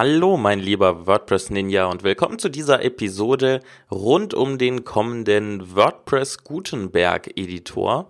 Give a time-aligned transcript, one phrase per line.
[0.00, 6.44] Hallo, mein lieber WordPress Ninja und willkommen zu dieser Episode rund um den kommenden WordPress
[6.44, 8.08] Gutenberg Editor,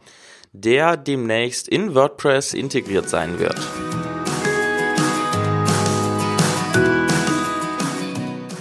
[0.52, 3.56] der demnächst in WordPress integriert sein wird.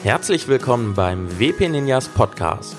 [0.04, 2.78] Herzlich willkommen beim WP Ninjas Podcast.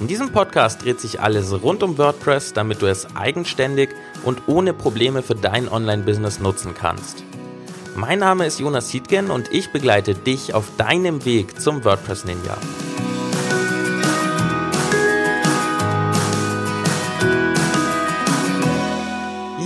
[0.00, 3.90] In diesem Podcast dreht sich alles rund um WordPress, damit du es eigenständig
[4.24, 7.25] und ohne Probleme für dein Online-Business nutzen kannst.
[7.98, 12.58] Mein Name ist Jonas Siedgen und ich begleite dich auf deinem Weg zum WordPress Ninja.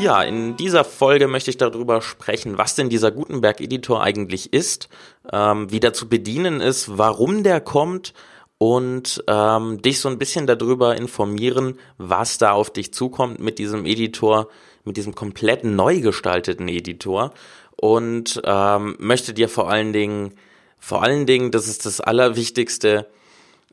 [0.01, 4.89] Ja, in dieser Folge möchte ich darüber sprechen, was denn dieser Gutenberg-Editor eigentlich ist,
[5.33, 8.15] ähm, wie der zu bedienen ist, warum der kommt
[8.59, 13.87] und ähm, dich so ein bisschen darüber informieren, was da auf dich zukommt mit diesem
[13.87, 14.49] Editor,
[14.85, 17.33] mit diesem komplett neu gestalteten Editor
[17.81, 20.35] und ähm, möchte dir vor allen Dingen,
[20.79, 23.07] vor allen Dingen, das ist das Allerwichtigste,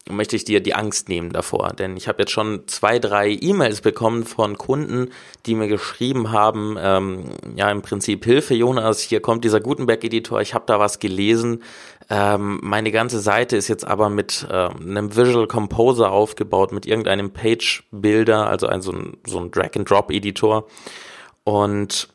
[0.09, 1.73] möchte ich dir die Angst nehmen davor.
[1.77, 5.09] Denn ich habe jetzt schon zwei, drei E-Mails bekommen von Kunden,
[5.45, 7.25] die mir geschrieben haben, ähm,
[7.57, 11.61] ja im Prinzip Hilfe Jonas, hier kommt dieser Gutenberg-Editor, ich habe da was gelesen.
[12.09, 17.31] Ähm, meine ganze Seite ist jetzt aber mit äh, einem Visual Composer aufgebaut, mit irgendeinem
[17.31, 20.65] Page-Builder, also ein, so ein, so ein Drag-and-Drop-Editor.
[21.43, 22.07] Und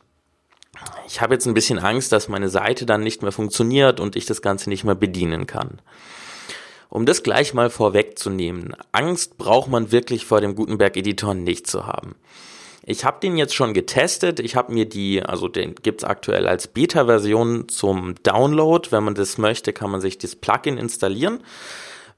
[1.06, 4.26] ich habe jetzt ein bisschen Angst, dass meine Seite dann nicht mehr funktioniert und ich
[4.26, 5.80] das Ganze nicht mehr bedienen kann.
[6.88, 12.14] Um das gleich mal vorwegzunehmen, Angst braucht man wirklich vor dem Gutenberg-Editor nicht zu haben.
[12.84, 14.40] Ich habe den jetzt schon getestet.
[14.40, 18.90] Ich habe mir die, also den gibt's aktuell als Beta-Version zum Download.
[18.90, 21.42] Wenn man das möchte, kann man sich das Plugin installieren.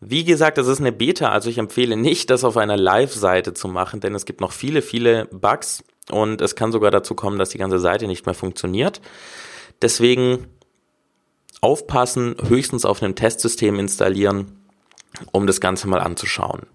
[0.00, 3.68] Wie gesagt, das ist eine Beta, also ich empfehle nicht, das auf einer Live-Seite zu
[3.68, 7.50] machen, denn es gibt noch viele, viele Bugs und es kann sogar dazu kommen, dass
[7.50, 9.00] die ganze Seite nicht mehr funktioniert.
[9.82, 10.46] Deswegen
[11.60, 14.60] aufpassen, höchstens auf einem Testsystem installieren,
[15.32, 16.66] um das Ganze mal anzuschauen.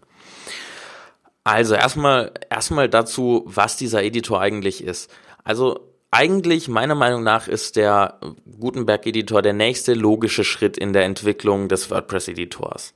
[1.43, 5.11] Also erstmal erstmal dazu, was dieser Editor eigentlich ist.
[5.43, 8.19] Also eigentlich meiner Meinung nach ist der
[8.59, 12.93] Gutenberg Editor der nächste logische Schritt in der Entwicklung des WordPress Editors.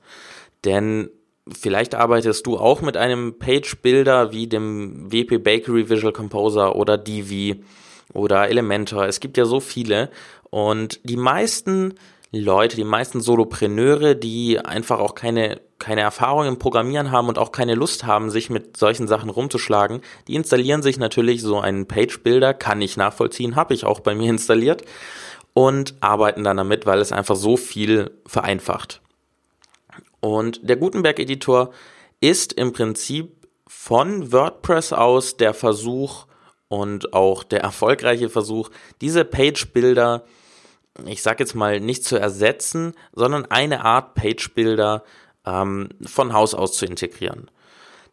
[0.64, 1.10] Denn
[1.50, 6.96] Vielleicht arbeitest du auch mit einem Page Builder wie dem WP Bakery Visual Composer oder
[6.96, 7.62] Divi
[8.14, 9.06] oder Elementor.
[9.06, 10.10] Es gibt ja so viele
[10.48, 11.94] und die meisten
[12.32, 17.52] Leute, die meisten Solopreneure, die einfach auch keine, keine Erfahrung im Programmieren haben und auch
[17.52, 22.22] keine Lust haben, sich mit solchen Sachen rumzuschlagen, die installieren sich natürlich so einen Page
[22.22, 24.82] Builder, kann ich nachvollziehen, habe ich auch bei mir installiert
[25.52, 29.00] und arbeiten dann damit, weil es einfach so viel vereinfacht.
[30.24, 31.70] Und der Gutenberg-Editor
[32.18, 36.24] ist im Prinzip von WordPress aus der Versuch
[36.68, 38.70] und auch der erfolgreiche Versuch,
[39.02, 40.24] diese Page-Builder,
[41.04, 45.04] ich sag jetzt mal, nicht zu ersetzen, sondern eine Art Page-Builder
[45.44, 47.50] ähm, von Haus aus zu integrieren.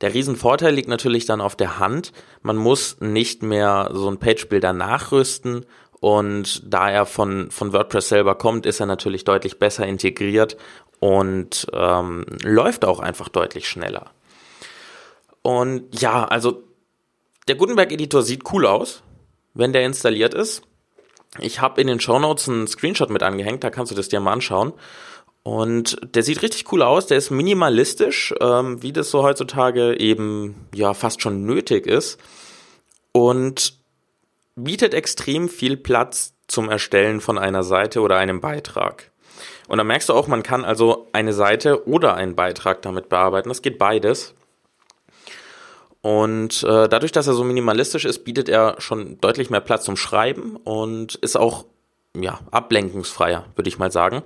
[0.02, 2.12] Der Riesenvorteil liegt natürlich dann auf der Hand.
[2.42, 5.66] Man muss nicht mehr so ein Page-Builder nachrüsten
[6.02, 10.58] und da er von, von WordPress selber kommt, ist er natürlich deutlich besser integriert
[11.02, 14.12] und ähm, läuft auch einfach deutlich schneller.
[15.42, 16.64] Und ja, also
[17.48, 19.02] der Gutenberg-Editor sieht cool aus,
[19.56, 20.62] wenn der installiert ist.
[21.40, 24.20] Ich habe in den Show Notes einen Screenshot mit angehängt, da kannst du das dir
[24.20, 24.74] mal anschauen.
[25.42, 30.68] Und der sieht richtig cool aus, der ist minimalistisch, ähm, wie das so heutzutage eben
[30.76, 32.20] ja fast schon nötig ist.
[33.12, 33.74] Und
[34.56, 39.11] bietet extrem viel Platz zum Erstellen von einer Seite oder einem Beitrag.
[39.72, 43.48] Und da merkst du auch, man kann also eine Seite oder einen Beitrag damit bearbeiten.
[43.48, 44.34] Das geht beides.
[46.02, 49.96] Und äh, dadurch, dass er so minimalistisch ist, bietet er schon deutlich mehr Platz zum
[49.96, 51.64] Schreiben und ist auch
[52.14, 54.24] ja, ablenkungsfreier, würde ich mal sagen.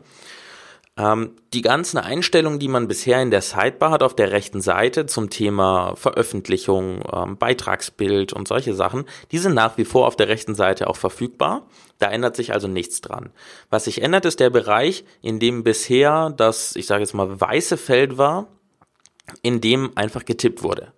[0.97, 5.05] Ähm, die ganzen Einstellungen, die man bisher in der Sidebar hat auf der rechten Seite
[5.05, 10.29] zum Thema Veröffentlichung, ähm, Beitragsbild und solche Sachen, die sind nach wie vor auf der
[10.29, 11.67] rechten Seite auch verfügbar.
[11.99, 13.31] Da ändert sich also nichts dran.
[13.69, 17.75] Was sich ändert, ist der Bereich, in dem bisher das, ich sage jetzt mal, weiße
[17.75, 18.47] Feld war,
[19.41, 20.93] in dem einfach getippt wurde.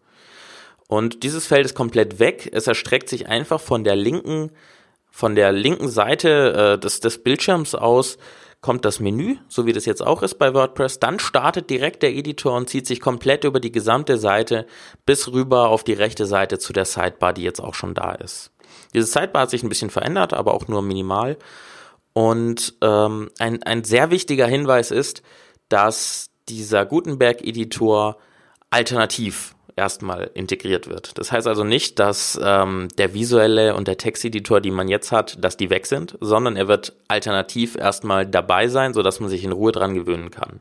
[0.88, 2.50] Und dieses Feld ist komplett weg.
[2.54, 4.52] Es erstreckt sich einfach von der linken,
[5.10, 8.18] von der linken Seite äh, des, des Bildschirms aus
[8.68, 11.00] kommt das Menü, so wie das jetzt auch ist bei WordPress.
[11.00, 14.68] Dann startet direkt der Editor und zieht sich komplett über die gesamte Seite
[15.06, 18.52] bis rüber auf die rechte Seite zu der Sidebar, die jetzt auch schon da ist.
[18.94, 21.38] Diese Sidebar hat sich ein bisschen verändert, aber auch nur minimal.
[22.12, 25.22] Und ähm, ein, ein sehr wichtiger Hinweis ist,
[25.70, 28.18] dass dieser Gutenberg-Editor
[28.70, 31.18] alternativ erstmal integriert wird.
[31.18, 35.44] Das heißt also nicht, dass ähm, der visuelle und der Texteditor, die man jetzt hat,
[35.44, 39.52] dass die weg sind, sondern er wird alternativ erstmal dabei sein, sodass man sich in
[39.52, 40.60] Ruhe dran gewöhnen kann.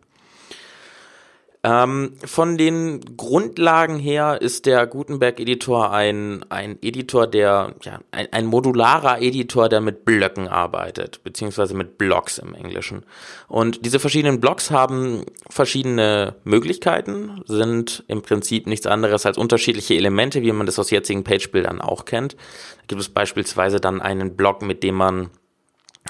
[1.63, 8.47] Ähm, von den Grundlagen her ist der Gutenberg-Editor ein, ein Editor, der, ja, ein, ein
[8.47, 13.05] modularer Editor, der mit Blöcken arbeitet, beziehungsweise mit Blocks im Englischen.
[13.49, 20.43] Und diese verschiedenen Blocks haben verschiedene Möglichkeiten, sind im Prinzip nichts anderes als unterschiedliche Elemente,
[20.43, 22.35] wie man das aus jetzigen Page-Bildern auch kennt.
[22.35, 25.31] Da gibt es beispielsweise dann einen Block, mit dem man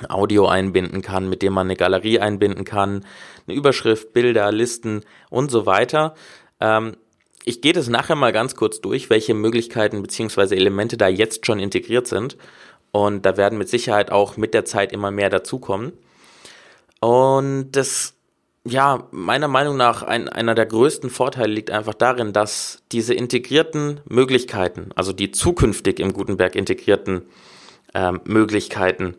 [0.09, 3.05] Audio einbinden kann, mit dem man eine Galerie einbinden kann,
[3.47, 6.15] eine Überschrift, Bilder, Listen und so weiter.
[6.61, 6.97] Ähm,
[7.45, 10.57] ich gehe das nachher mal ganz kurz durch, welche Möglichkeiten bzw.
[10.57, 12.37] Elemente da jetzt schon integriert sind.
[12.91, 15.93] Und da werden mit Sicherheit auch mit der Zeit immer mehr dazukommen.
[17.01, 18.15] Und das,
[18.65, 24.01] ja, meiner Meinung nach ein, einer der größten Vorteile liegt einfach darin, dass diese integrierten
[24.09, 27.27] Möglichkeiten, also die zukünftig im Gutenberg integrierten
[27.95, 29.17] ähm, Möglichkeiten,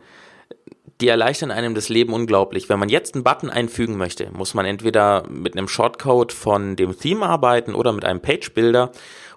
[1.01, 2.69] die erleichtern einem das Leben unglaublich.
[2.69, 6.97] Wenn man jetzt einen Button einfügen möchte, muss man entweder mit einem Shortcode von dem
[6.97, 8.91] Theme arbeiten oder mit einem Page Builder.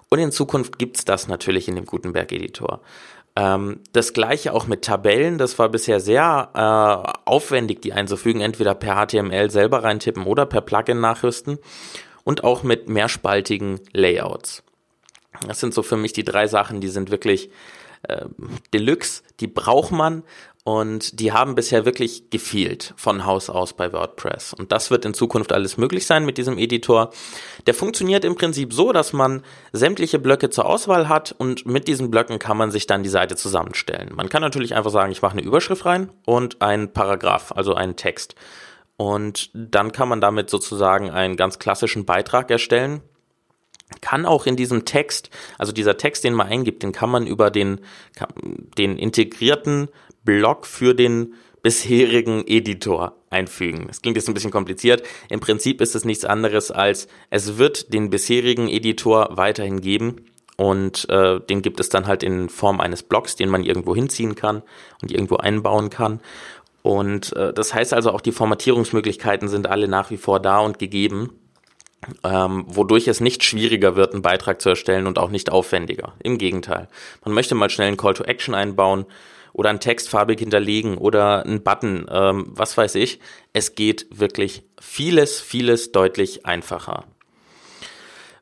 [0.09, 2.81] Und in Zukunft gibt's das natürlich in dem Gutenberg-Editor.
[3.35, 5.37] Ähm, das gleiche auch mit Tabellen.
[5.37, 10.61] Das war bisher sehr äh, aufwendig, die einzufügen, entweder per HTML selber reintippen oder per
[10.61, 11.59] Plugin nachrüsten.
[12.23, 14.63] Und auch mit mehrspaltigen Layouts.
[15.47, 17.49] Das sind so für mich die drei Sachen, die sind wirklich
[18.03, 18.25] äh,
[18.73, 20.23] Deluxe, die braucht man
[20.63, 24.53] und die haben bisher wirklich gefehlt von Haus aus bei WordPress.
[24.53, 27.11] Und das wird in Zukunft alles möglich sein mit diesem Editor.
[27.65, 29.41] Der funktioniert im Prinzip so, dass man
[29.73, 33.35] sämtliche Blöcke zur Auswahl hat und mit diesen Blöcken kann man sich dann die Seite
[33.35, 34.11] zusammenstellen.
[34.15, 37.95] Man kann natürlich einfach sagen, ich mache eine Überschrift rein und einen Paragraph, also einen
[37.95, 38.35] Text.
[38.97, 43.01] Und dann kann man damit sozusagen einen ganz klassischen Beitrag erstellen,
[43.99, 47.49] kann auch in diesem Text, also dieser Text, den man eingibt, den kann man über
[47.49, 47.81] den,
[48.77, 49.89] den integrierten
[50.23, 53.85] Block für den bisherigen Editor einfügen.
[53.87, 55.03] Das klingt jetzt ein bisschen kompliziert.
[55.29, 60.25] Im Prinzip ist es nichts anderes als, es wird den bisherigen Editor weiterhin geben
[60.57, 64.35] und äh, den gibt es dann halt in Form eines Blocks, den man irgendwo hinziehen
[64.35, 64.63] kann
[65.01, 66.19] und irgendwo einbauen kann.
[66.83, 70.79] Und äh, das heißt also auch, die Formatierungsmöglichkeiten sind alle nach wie vor da und
[70.79, 71.29] gegeben,
[72.23, 76.13] ähm, wodurch es nicht schwieriger wird, einen Beitrag zu erstellen und auch nicht aufwendiger.
[76.23, 76.87] Im Gegenteil.
[77.23, 79.05] Man möchte mal schnell einen Call to Action einbauen
[79.53, 83.19] oder einen Text farbig hinterlegen oder einen Button, ähm, was weiß ich.
[83.53, 87.05] Es geht wirklich vieles, vieles deutlich einfacher.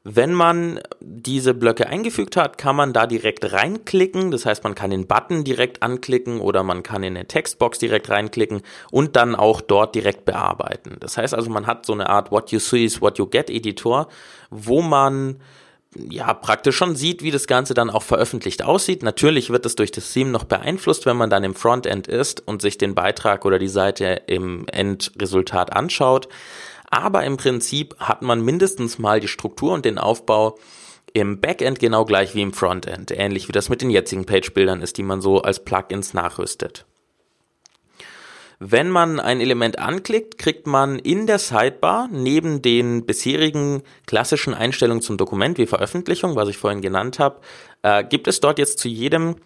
[0.06, 4.32] Wenn man diese Blöcke eingefügt hat, kann man da direkt reinklicken.
[4.32, 8.10] Das heißt, man kann den Button direkt anklicken oder man kann in eine Textbox direkt
[8.10, 10.96] reinklicken und dann auch dort direkt bearbeiten.
[11.02, 13.50] Das heißt also, man hat so eine Art What you see is what you get
[13.50, 14.08] Editor,
[14.50, 15.42] wo man
[15.96, 19.04] ja praktisch schon sieht, wie das Ganze dann auch veröffentlicht aussieht.
[19.04, 22.62] Natürlich wird es durch das Theme noch beeinflusst, wenn man dann im Frontend ist und
[22.62, 26.30] sich den Beitrag oder die Seite im Endresultat anschaut.
[26.92, 30.58] Aber im Prinzip hat man mindestens mal die Struktur und den Aufbau
[31.14, 34.98] im Backend genau gleich wie im Frontend, ähnlich wie das mit den jetzigen Page-Bildern ist,
[34.98, 36.86] die man so als Plugins nachrüstet.
[38.62, 45.02] Wenn man ein Element anklickt, kriegt man in der Sidebar neben den bisherigen klassischen Einstellungen
[45.02, 47.40] zum Dokument wie Veröffentlichung, was ich vorhin genannt habe,
[47.84, 49.38] äh, gibt es dort jetzt zu jedem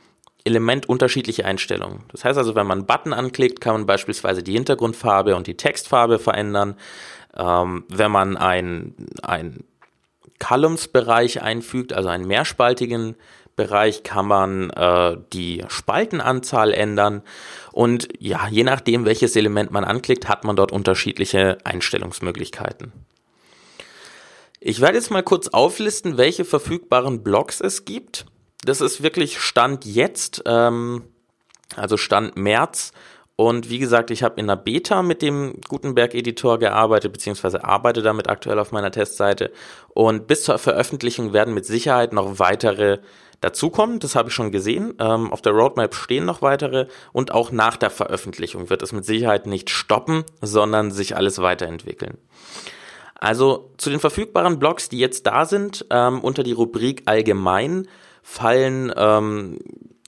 [0.45, 2.04] Element unterschiedliche Einstellungen.
[2.12, 5.57] Das heißt also, wenn man einen Button anklickt, kann man beispielsweise die Hintergrundfarbe und die
[5.57, 6.75] Textfarbe verändern.
[7.38, 9.64] Ähm, wenn man ein, ein
[10.40, 13.16] Columns-Bereich einfügt, also einen mehrspaltigen
[13.56, 17.22] Bereich kann man äh, die Spaltenanzahl ändern
[17.72, 22.94] und ja, je nachdem, welches Element man anklickt, hat man dort unterschiedliche Einstellungsmöglichkeiten.
[24.60, 28.26] Ich werde jetzt mal kurz auflisten, welche verfügbaren Blocks es gibt.
[28.64, 31.04] Das ist wirklich Stand jetzt, ähm,
[31.76, 32.94] also Stand März.
[33.36, 38.30] Und wie gesagt, ich habe in der Beta mit dem Gutenberg-Editor gearbeitet, beziehungsweise arbeite damit
[38.30, 39.52] aktuell auf meiner Testseite.
[39.90, 43.00] Und bis zur Veröffentlichung werden mit Sicherheit noch weitere
[43.44, 44.00] dazukommen.
[44.00, 44.94] Das habe ich schon gesehen.
[45.00, 49.06] Ähm, auf der Roadmap stehen noch weitere und auch nach der Veröffentlichung wird es mit
[49.06, 52.18] Sicherheit nicht stoppen, sondern sich alles weiterentwickeln.
[53.16, 57.88] Also zu den verfügbaren Blogs, die jetzt da sind, ähm, unter die Rubrik allgemein
[58.21, 59.59] fallen ähm,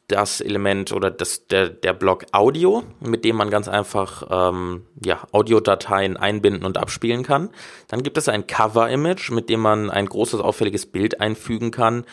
[0.08, 5.20] das Element oder das, der, der Block Audio, mit dem man ganz einfach ähm, ja,
[5.32, 7.50] Audiodateien einbinden und abspielen kann.
[7.88, 12.06] Dann gibt es ein Cover-Image, mit dem man ein großes auffälliges Bild einfügen kann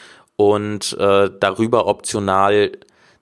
[0.51, 2.73] und äh, darüber optional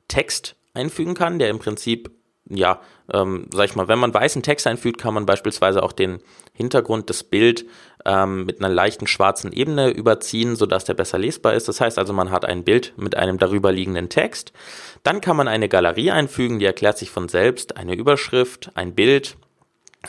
[0.09, 2.11] Text einfügen kann, der im Prinzip,
[2.49, 2.81] ja,
[3.13, 6.21] ähm, sag ich mal, wenn man weißen Text einfügt, kann man beispielsweise auch den
[6.55, 7.67] Hintergrund, das Bild
[8.07, 11.69] ähm, mit einer leichten schwarzen Ebene überziehen, sodass der besser lesbar ist.
[11.69, 14.55] Das heißt also, man hat ein Bild mit einem darüberliegenden Text.
[15.03, 19.37] Dann kann man eine Galerie einfügen, die erklärt sich von selbst, eine Überschrift, ein Bild,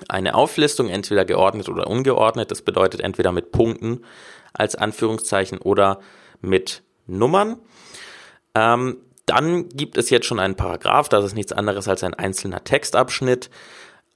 [0.07, 2.51] eine Auflistung, entweder geordnet oder ungeordnet.
[2.51, 4.05] Das bedeutet entweder mit Punkten
[4.53, 5.99] als Anführungszeichen oder
[6.39, 7.57] mit Nummern.
[8.55, 12.63] Ähm, dann gibt es jetzt schon einen Paragraph, das ist nichts anderes als ein einzelner
[12.63, 13.49] Textabschnitt,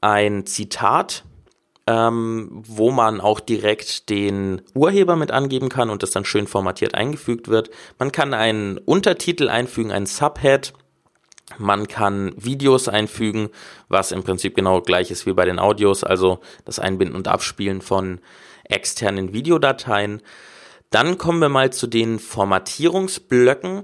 [0.01, 1.24] ein Zitat,
[1.88, 6.96] ähm, wo man auch direkt den Urheber mit angeben kann und das dann schön formatiert
[6.96, 7.70] eingefügt wird.
[8.00, 10.74] Man kann einen Untertitel einfügen, einen Subhead.
[11.60, 13.50] Man kann Videos einfügen,
[13.88, 17.82] was im Prinzip genau gleich ist wie bei den Audios, also das Einbinden und Abspielen
[17.82, 18.20] von
[18.63, 20.24] externen Videodateien.
[20.89, 23.84] Dann kommen wir mal zu den Formatierungsblöcken.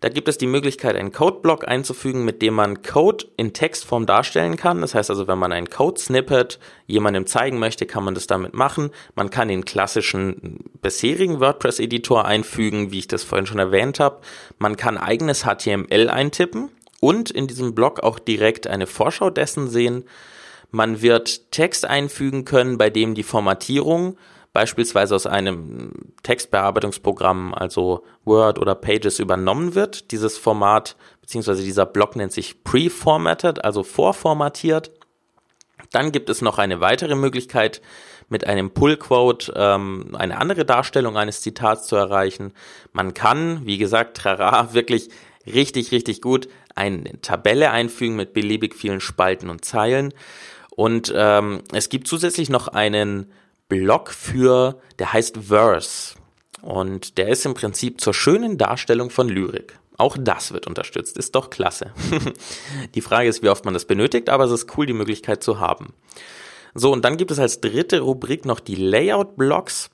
[0.00, 4.56] Da gibt es die Möglichkeit, einen Codeblock einzufügen, mit dem man Code in Textform darstellen
[4.56, 4.82] kann.
[4.82, 8.90] Das heißt also, wenn man ein Code-Snippet jemandem zeigen möchte, kann man das damit machen.
[9.14, 14.20] Man kann den klassischen bisherigen WordPress-Editor einfügen, wie ich das vorhin schon erwähnt habe.
[14.58, 20.04] Man kann eigenes HTML eintippen und in diesem Blog auch direkt eine Vorschau dessen sehen.
[20.70, 24.18] Man wird Text einfügen können, bei dem die Formatierung
[24.56, 30.12] beispielsweise aus einem Textbearbeitungsprogramm, also Word oder Pages übernommen wird.
[30.12, 34.92] Dieses Format beziehungsweise dieser Block nennt sich pre-formatted, also vorformatiert.
[35.92, 37.82] Dann gibt es noch eine weitere Möglichkeit,
[38.30, 42.54] mit einem Pull-Quote ähm, eine andere Darstellung eines Zitats zu erreichen.
[42.94, 45.10] Man kann, wie gesagt, trara, wirklich
[45.44, 50.14] richtig, richtig gut eine Tabelle einfügen mit beliebig vielen Spalten und Zeilen.
[50.70, 53.30] Und ähm, es gibt zusätzlich noch einen
[53.68, 56.14] Blog für, der heißt Verse.
[56.62, 59.78] Und der ist im Prinzip zur schönen Darstellung von Lyrik.
[59.98, 61.92] Auch das wird unterstützt, ist doch klasse.
[62.94, 65.58] die Frage ist, wie oft man das benötigt, aber es ist cool, die Möglichkeit zu
[65.58, 65.94] haben.
[66.74, 69.90] So, und dann gibt es als dritte Rubrik noch die Layout-Blocks.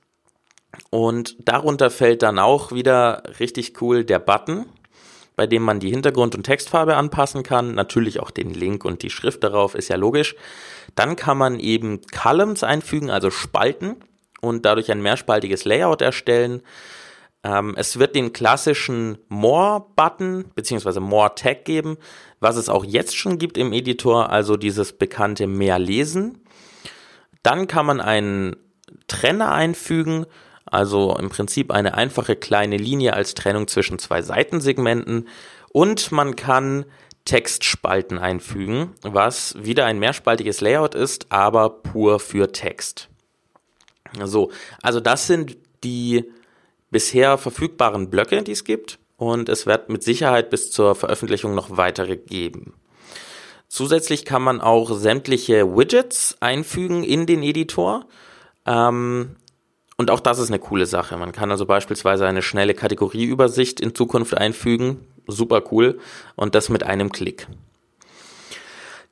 [0.91, 4.67] Und darunter fällt dann auch wieder richtig cool der Button,
[5.37, 7.75] bei dem man die Hintergrund- und Textfarbe anpassen kann.
[7.75, 10.35] Natürlich auch den Link und die Schrift darauf, ist ja logisch.
[10.95, 13.97] Dann kann man eben Columns einfügen, also Spalten
[14.41, 16.63] und dadurch ein mehrspaltiges Layout erstellen.
[17.45, 21.01] Ähm, es wird den klassischen More-Button bzw.
[21.01, 21.97] More-Tag geben,
[22.41, 26.45] was es auch jetzt schon gibt im Editor, also dieses bekannte Mehr lesen.
[27.43, 28.57] Dann kann man einen
[29.09, 30.27] Trenner einfügen,
[30.65, 35.29] also im Prinzip eine einfache kleine Linie als Trennung zwischen zwei Seitensegmenten.
[35.71, 36.85] Und man kann
[37.25, 43.09] Textspalten einfügen, was wieder ein mehrspaltiges Layout ist, aber pur für Text.
[44.25, 44.51] So,
[44.83, 46.25] also das sind die
[46.91, 51.77] bisher verfügbaren Blöcke, die es gibt und es wird mit Sicherheit bis zur Veröffentlichung noch
[51.77, 52.75] weitere geben.
[53.69, 58.05] Zusätzlich kann man auch sämtliche Widgets einfügen in den Editor.
[58.67, 59.37] Ähm,
[59.97, 61.17] und auch das ist eine coole Sache.
[61.17, 65.07] Man kann also beispielsweise eine schnelle Kategorieübersicht in Zukunft einfügen.
[65.27, 65.99] Super cool.
[66.37, 67.47] Und das mit einem Klick.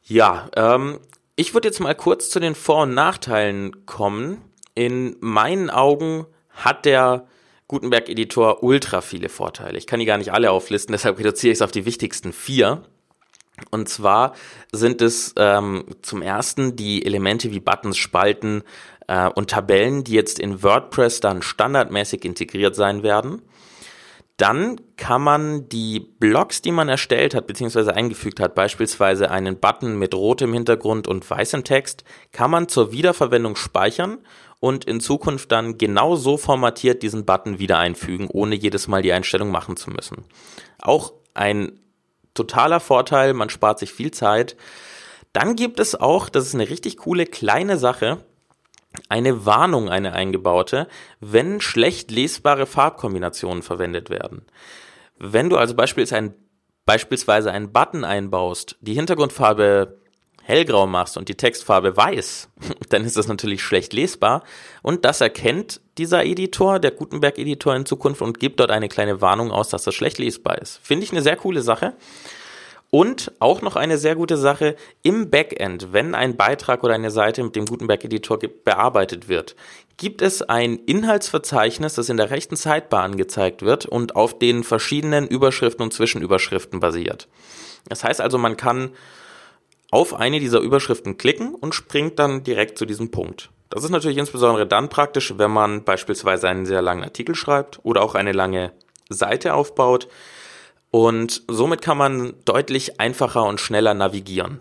[0.04, 0.98] Ja, ähm,
[1.36, 4.42] ich würde jetzt mal kurz zu den Vor- und Nachteilen kommen.
[4.74, 7.26] In meinen Augen hat der
[7.68, 9.78] Gutenberg-Editor ultra viele Vorteile.
[9.78, 12.82] Ich kann die gar nicht alle auflisten, deshalb reduziere ich es auf die wichtigsten vier.
[13.70, 14.34] Und zwar
[14.72, 18.62] sind es ähm, zum ersten die Elemente wie Buttons, Spalten,
[19.10, 23.42] äh, und Tabellen, die jetzt in WordPress dann standardmäßig integriert sein werden.
[24.40, 27.90] Dann kann man die Blocks, die man erstellt hat bzw.
[27.90, 33.54] eingefügt hat, beispielsweise einen Button mit rotem Hintergrund und weißem Text, kann man zur Wiederverwendung
[33.54, 34.16] speichern
[34.58, 39.12] und in Zukunft dann genau so formatiert diesen Button wieder einfügen, ohne jedes Mal die
[39.12, 40.24] Einstellung machen zu müssen.
[40.80, 41.78] Auch ein
[42.32, 44.56] totaler Vorteil, man spart sich viel Zeit.
[45.34, 48.24] Dann gibt es auch, das ist eine richtig coole kleine Sache,
[49.08, 50.88] eine Warnung, eine eingebaute,
[51.20, 54.42] wenn schlecht lesbare Farbkombinationen verwendet werden.
[55.18, 56.34] Wenn du also beispielsweise, ein,
[56.86, 60.00] beispielsweise einen Button einbaust, die Hintergrundfarbe
[60.42, 62.48] hellgrau machst und die Textfarbe weiß,
[62.88, 64.42] dann ist das natürlich schlecht lesbar.
[64.82, 69.50] Und das erkennt dieser Editor, der Gutenberg-Editor in Zukunft und gibt dort eine kleine Warnung
[69.50, 70.80] aus, dass das schlecht lesbar ist.
[70.82, 71.94] Finde ich eine sehr coole Sache.
[72.90, 77.42] Und auch noch eine sehr gute Sache im Backend, wenn ein Beitrag oder eine Seite
[77.44, 79.54] mit dem Gutenberg-Editor bearbeitet wird,
[79.96, 85.28] gibt es ein Inhaltsverzeichnis, das in der rechten Sidebar angezeigt wird und auf den verschiedenen
[85.28, 87.28] Überschriften und Zwischenüberschriften basiert.
[87.88, 88.90] Das heißt also, man kann
[89.92, 93.50] auf eine dieser Überschriften klicken und springt dann direkt zu diesem Punkt.
[93.68, 98.02] Das ist natürlich insbesondere dann praktisch, wenn man beispielsweise einen sehr langen Artikel schreibt oder
[98.02, 98.72] auch eine lange
[99.08, 100.08] Seite aufbaut
[100.90, 104.58] und somit kann man deutlich einfacher und schneller navigieren.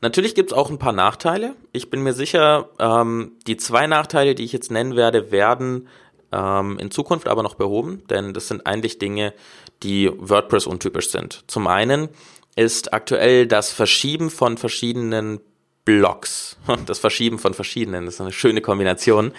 [0.00, 1.54] Natürlich gibt es auch ein paar Nachteile.
[1.72, 5.88] Ich bin mir sicher, ähm, die zwei Nachteile, die ich jetzt nennen werde, werden
[6.32, 9.32] ähm, in Zukunft aber noch behoben, denn das sind eigentlich Dinge,
[9.82, 11.44] die WordPress untypisch sind.
[11.46, 12.08] Zum einen
[12.56, 15.40] ist aktuell das Verschieben von verschiedenen
[15.84, 19.32] Blocks, das Verschieben von verschiedenen, das ist eine schöne Kombination.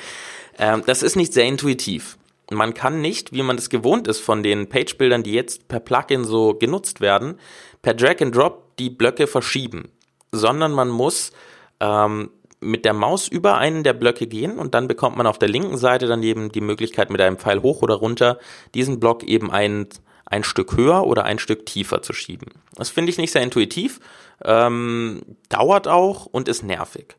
[0.58, 2.18] Ähm, das ist nicht sehr intuitiv.
[2.54, 6.24] Man kann nicht, wie man es gewohnt ist von den Page-Bildern, die jetzt per Plugin
[6.24, 7.40] so genutzt werden,
[7.82, 9.90] per Drag and Drop die Blöcke verschieben,
[10.32, 11.32] sondern man muss
[11.80, 12.30] ähm,
[12.64, 15.78] mit der Maus über einen der Blöcke gehen und dann bekommt man auf der linken
[15.78, 18.40] Seite dann eben die Möglichkeit mit einem Pfeil hoch oder runter
[18.74, 19.88] diesen Block eben ein,
[20.26, 22.48] ein Stück höher oder ein Stück tiefer zu schieben.
[22.76, 24.00] Das finde ich nicht sehr intuitiv,
[24.44, 27.18] ähm, dauert auch und ist nervig.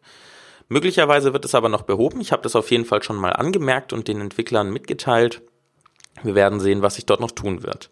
[0.68, 2.20] Möglicherweise wird es aber noch behoben.
[2.20, 5.42] Ich habe das auf jeden Fall schon mal angemerkt und den Entwicklern mitgeteilt.
[6.22, 7.90] Wir werden sehen, was sich dort noch tun wird.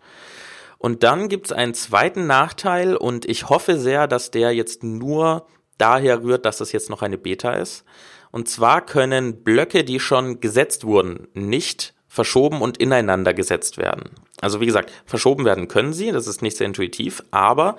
[0.79, 5.47] Und dann gibt es einen zweiten Nachteil und ich hoffe sehr, dass der jetzt nur
[5.79, 7.85] daher rührt, dass es jetzt noch eine Beta ist.
[8.33, 14.11] Und zwar können Blöcke, die schon gesetzt wurden, nicht verschoben und ineinander gesetzt werden.
[14.41, 17.77] Also wie gesagt, verschoben werden können sie, das ist nicht sehr intuitiv, aber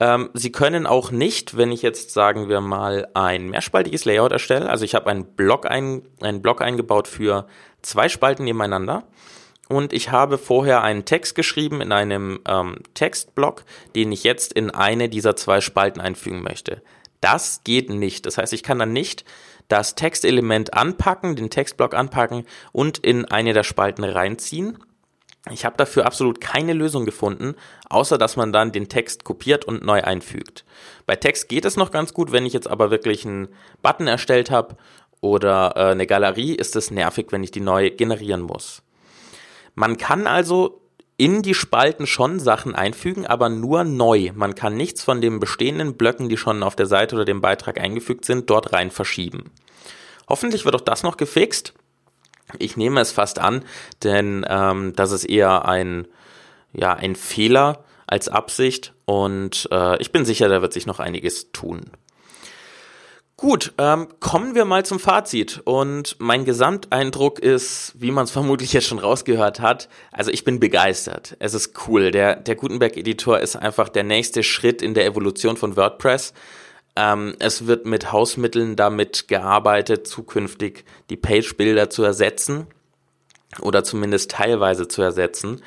[0.00, 4.68] ähm, Sie können auch nicht, wenn ich jetzt sagen wir mal ein mehrspaltiges Layout erstelle,
[4.68, 7.46] also ich habe einen Block, ein, einen Block eingebaut für
[7.82, 9.04] zwei Spalten nebeneinander
[9.68, 13.64] und ich habe vorher einen Text geschrieben in einem ähm, Textblock,
[13.94, 16.82] den ich jetzt in eine dieser zwei Spalten einfügen möchte.
[17.20, 18.26] Das geht nicht.
[18.26, 19.24] Das heißt, ich kann dann nicht
[19.68, 24.78] das Textelement anpacken, den Textblock anpacken und in eine der Spalten reinziehen,
[25.48, 27.54] ich habe dafür absolut keine Lösung gefunden,
[27.88, 30.64] außer dass man dann den Text kopiert und neu einfügt.
[31.06, 33.48] Bei Text geht es noch ganz gut, wenn ich jetzt aber wirklich einen
[33.82, 34.76] Button erstellt habe
[35.22, 38.82] oder äh, eine Galerie, ist es nervig, wenn ich die neu generieren muss.
[39.74, 40.80] Man kann also
[41.16, 44.32] in die Spalten schon Sachen einfügen, aber nur neu.
[44.34, 47.78] Man kann nichts von den bestehenden Blöcken, die schon auf der Seite oder dem Beitrag
[47.78, 49.50] eingefügt sind, dort rein verschieben.
[50.28, 51.74] Hoffentlich wird auch das noch gefixt.
[52.58, 53.64] Ich nehme es fast an,
[54.02, 56.06] denn ähm, das ist eher ein,
[56.72, 61.52] ja, ein Fehler als Absicht und äh, ich bin sicher, da wird sich noch einiges
[61.52, 61.90] tun.
[63.40, 65.62] Gut, ähm, kommen wir mal zum Fazit.
[65.64, 70.60] Und mein Gesamteindruck ist, wie man es vermutlich jetzt schon rausgehört hat, also ich bin
[70.60, 71.36] begeistert.
[71.38, 72.10] Es ist cool.
[72.10, 76.34] Der, der Gutenberg-Editor ist einfach der nächste Schritt in der Evolution von WordPress.
[77.00, 82.66] Ähm, es wird mit Hausmitteln damit gearbeitet, zukünftig die Page-Bilder zu ersetzen
[83.62, 85.62] oder zumindest teilweise zu ersetzen.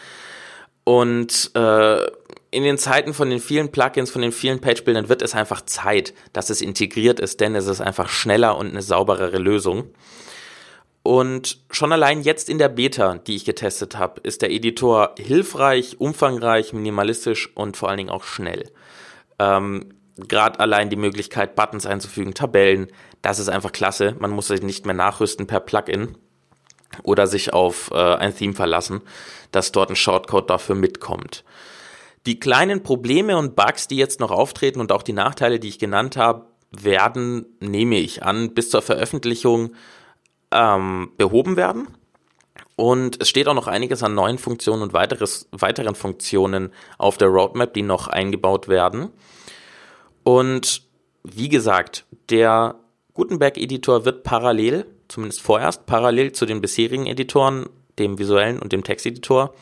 [0.84, 2.06] Und äh,
[2.52, 6.13] in den Zeiten von den vielen Plugins, von den vielen Page-Bildern wird es einfach Zeit,
[6.34, 9.89] dass es integriert ist, denn es ist einfach schneller und eine sauberere Lösung.
[11.02, 16.00] Und schon allein jetzt in der Beta, die ich getestet habe, ist der Editor hilfreich,
[16.00, 18.69] umfangreich, minimalistisch und vor allen Dingen auch schnell.
[19.39, 22.88] Ähm, gerade allein die Möglichkeit, Buttons einzufügen, Tabellen,
[23.21, 24.15] das ist einfach klasse.
[24.19, 26.17] Man muss sich nicht mehr nachrüsten per Plugin
[27.04, 29.02] oder sich auf äh, ein Theme verlassen,
[29.52, 31.43] dass dort ein Shortcode dafür mitkommt.
[32.26, 35.80] Die kleinen Probleme und Bugs, die jetzt noch auftreten und auch die Nachteile, die ich
[35.80, 39.73] genannt habe, werden, nehme ich an, bis zur Veröffentlichung
[40.52, 41.88] ähm, behoben werden.
[42.76, 47.28] Und es steht auch noch einiges an neuen Funktionen und weiteres, weiteren Funktionen auf der
[47.28, 49.10] Roadmap, die noch eingebaut werden.
[50.24, 50.84] Und
[51.24, 52.76] wie gesagt, der
[53.14, 59.54] Gutenberg-Editor wird parallel, zumindest vorerst parallel zu den bisherigen Editoren, dem visuellen und dem Texteditor,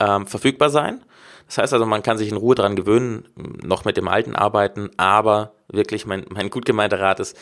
[0.00, 1.04] ähm, verfügbar sein.
[1.46, 3.28] Das heißt also, man kann sich in Ruhe dran gewöhnen,
[3.62, 7.36] noch mit dem alten arbeiten, aber wirklich mein, mein gut gemeinter Rat ist,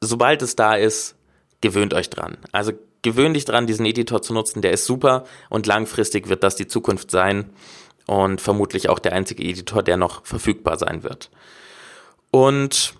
[0.00, 1.16] sobald es da ist,
[1.60, 2.36] gewöhnt euch dran.
[2.50, 6.56] Also gewöhnt dich dran, diesen Editor zu nutzen, der ist super und langfristig wird das
[6.56, 7.50] die Zukunft sein
[8.06, 11.30] und vermutlich auch der einzige Editor, der noch verfügbar sein wird.
[12.32, 12.94] Und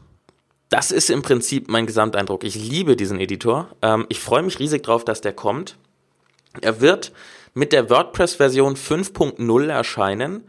[0.68, 2.44] das ist im Prinzip mein Gesamteindruck.
[2.44, 3.68] Ich liebe diesen Editor.
[3.82, 5.76] Ähm, ich freue mich riesig drauf, dass der kommt.
[6.60, 7.12] Er wird
[7.54, 10.44] mit der WordPress-Version 5.0 erscheinen.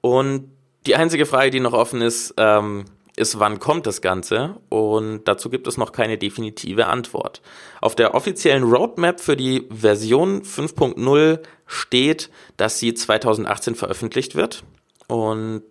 [0.00, 0.50] Und
[0.86, 4.56] die einzige Frage, die noch offen ist, ähm, ist, wann kommt das Ganze?
[4.70, 7.42] Und dazu gibt es noch keine definitive Antwort.
[7.80, 14.64] Auf der offiziellen Roadmap für die Version 5.0 steht, dass sie 2018 veröffentlicht wird.
[15.08, 15.62] Und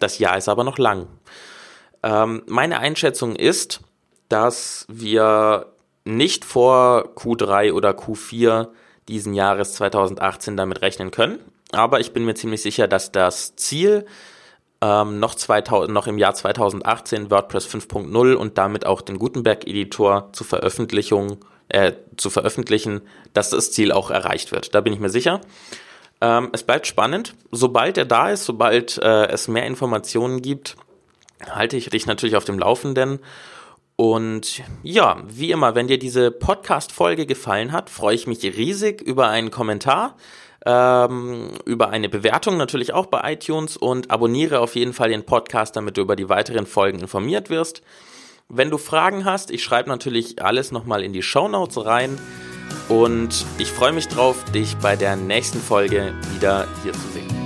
[0.00, 1.06] das Jahr ist aber noch lang.
[2.02, 3.80] Ähm, meine Einschätzung ist,
[4.28, 5.66] dass wir
[6.04, 8.68] nicht vor Q3 oder Q4
[9.08, 11.38] diesen Jahres 2018 damit rechnen können.
[11.70, 14.06] Aber ich bin mir ziemlich sicher, dass das Ziel
[14.80, 20.46] ähm, noch, 2000, noch im Jahr 2018 WordPress 5.0 und damit auch den Gutenberg-Editor zur
[21.68, 23.00] äh, zu veröffentlichen,
[23.32, 24.74] dass das Ziel auch erreicht wird.
[24.74, 25.40] Da bin ich mir sicher.
[26.20, 27.34] Ähm, es bleibt spannend.
[27.50, 30.76] Sobald er da ist, sobald äh, es mehr Informationen gibt,
[31.50, 33.20] halte ich dich natürlich auf dem Laufenden.
[33.96, 39.28] Und ja, wie immer, wenn dir diese Podcast-Folge gefallen hat, freue ich mich riesig über
[39.28, 40.16] einen Kommentar,
[40.64, 45.76] ähm, über eine Bewertung natürlich auch bei iTunes und abonniere auf jeden Fall den Podcast,
[45.76, 47.82] damit du über die weiteren Folgen informiert wirst.
[48.48, 52.18] Wenn du Fragen hast, ich schreibe natürlich alles nochmal in die Show Notes rein
[52.88, 57.41] und ich freue mich drauf, dich bei der nächsten Folge wieder hier zu sehen.